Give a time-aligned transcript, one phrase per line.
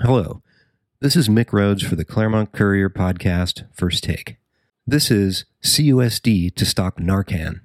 [0.00, 0.42] Hello,
[1.00, 4.36] this is Mick Rhodes for the Claremont Courier podcast, First Take.
[4.84, 7.60] This is CUSD to stock Narcan.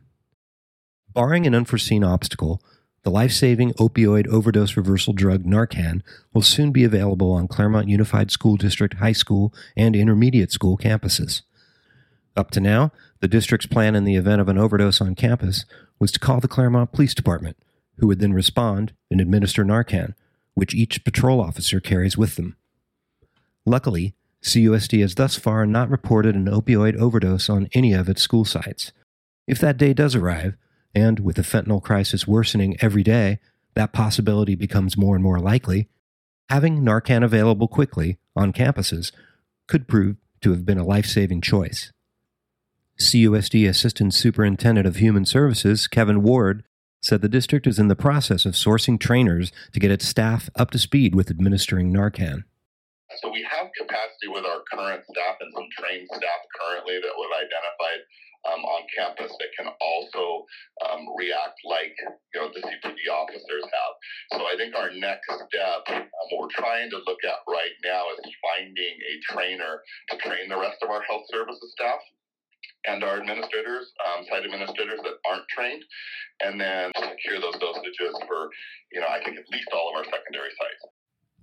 [1.14, 2.62] Barring an unforeseen obstacle,
[3.04, 6.02] the life saving opioid overdose reversal drug Narcan
[6.34, 11.42] will soon be available on Claremont Unified School District high school and intermediate school campuses.
[12.36, 12.92] Up to now,
[13.22, 15.66] the district's plan in the event of an overdose on campus
[15.98, 17.58] was to call the Claremont Police Department,
[17.98, 20.14] who would then respond and administer Narcan
[20.58, 22.58] which each patrol officer carries with them.
[23.64, 28.44] Luckily, CUSD has thus far not reported an opioid overdose on any of its school
[28.44, 28.92] sites.
[29.46, 30.58] If that day does arrive,
[30.96, 33.38] and with the fentanyl crisis worsening every day,
[33.76, 35.90] that possibility becomes more and more likely,
[36.50, 39.12] having Narcan available quickly on campuses
[39.68, 41.92] could prove to have been a life saving choice.
[43.00, 46.64] CUSD Assistant Superintendent of Human Services, Kevin Ward,
[47.02, 50.72] said the district is in the process of sourcing trainers to get its staff up
[50.72, 52.44] to speed with administering Narcan.
[53.22, 57.38] So we have capacity with our current staff and some trained staff currently that we've
[57.40, 58.02] identified
[58.46, 60.46] um, on campus that can also
[60.86, 61.96] um, react like
[62.34, 63.94] you know the CPD officers have.
[64.38, 68.04] So I think our next step, um, what we're trying to look at right now,
[68.14, 72.00] is finding a trainer to train the rest of our health services staff
[72.86, 75.00] and our administrators, um, site administrators
[75.58, 75.84] trained,
[76.46, 78.50] and then secure those dosages for,
[78.92, 80.94] you know, I think at least all of our secondary sites.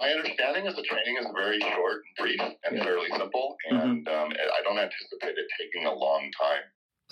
[0.00, 2.84] My understanding is the training is very short and brief and yeah.
[2.84, 4.22] fairly simple, and mm-hmm.
[4.22, 6.62] um, I don't anticipate it taking a long time.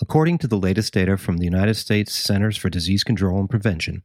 [0.01, 4.01] According to the latest data from the United States Centers for Disease Control and Prevention,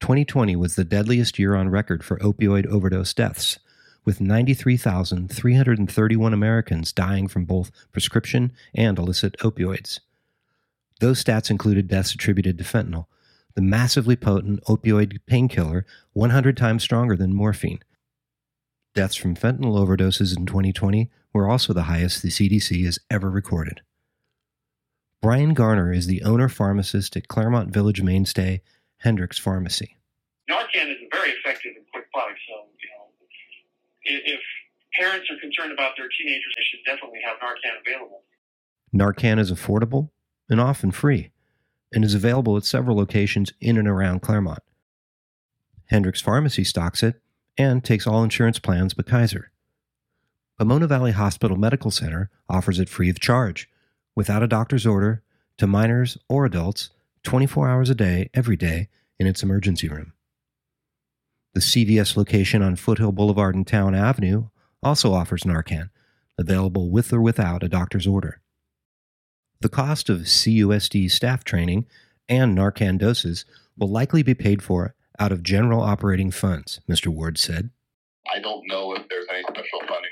[0.00, 3.60] 2020 was the deadliest year on record for opioid overdose deaths,
[4.04, 10.00] with 93,331 Americans dying from both prescription and illicit opioids.
[11.00, 13.06] Those stats included deaths attributed to fentanyl,
[13.54, 15.84] the massively potent opioid painkiller
[16.14, 17.80] 100 times stronger than morphine.
[18.94, 23.80] Deaths from fentanyl overdoses in 2020 were also the highest the CDC has ever recorded.
[25.22, 28.62] Brian Garner is the owner pharmacist at Claremont Village mainstay
[29.00, 29.96] Hendricks Pharmacy.
[30.48, 34.40] Narcan is a very effective and quick product, so you know, if
[34.98, 38.22] parents are concerned about their teenagers, they should definitely have Narcan available.
[38.94, 40.10] Narcan is affordable
[40.48, 41.30] and often free,
[41.92, 44.62] and is available at several locations in and around Claremont.
[45.86, 47.20] Hendricks Pharmacy stocks it
[47.56, 49.50] and takes all insurance plans but Kaiser.
[50.58, 53.68] Pomona Valley Hospital Medical Center offers it free of charge,
[54.14, 55.22] without a doctor's order,
[55.56, 56.90] to minors or adults
[57.24, 58.88] 24 hours a day, every day,
[59.18, 60.12] in its emergency room.
[61.54, 64.48] The CVS location on Foothill Boulevard and Towne Avenue
[64.82, 65.90] also offers Narcan,
[66.38, 68.40] available with or without a doctor's order.
[69.60, 71.86] The cost of CUSD staff training
[72.28, 73.44] and Narcan doses
[73.76, 77.08] will likely be paid for out of general operating funds, Mr.
[77.08, 77.70] Ward said.
[78.32, 80.09] I don't know if there's any special fundings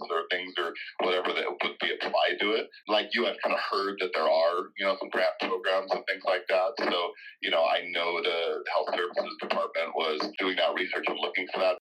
[0.00, 2.66] or things or whatever that would be applied to it.
[2.88, 6.04] Like you, I've kind of heard that there are, you know, some grant programs and
[6.06, 6.72] things like that.
[6.78, 7.10] So,
[7.42, 11.60] you know, I know the Health Services Department was doing that research and looking for
[11.60, 11.78] that.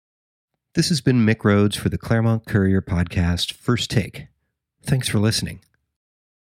[0.74, 4.26] This has been Mick Rhodes for the Claremont Courier podcast, First Take.
[4.82, 5.60] Thanks for listening.